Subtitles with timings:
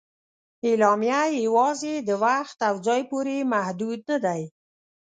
[0.67, 4.37] اعلامیه یواځې د وخت او ځای پورې محدود نه ده.